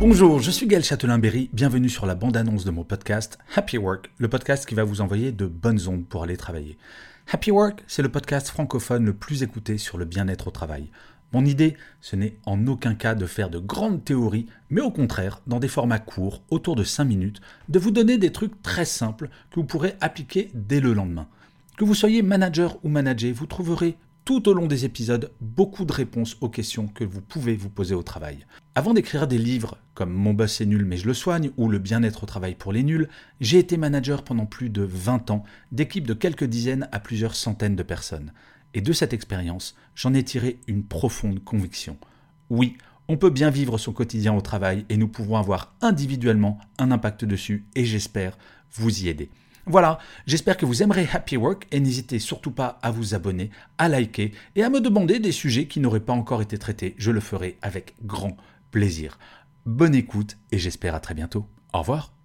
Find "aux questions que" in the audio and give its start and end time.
26.42-27.02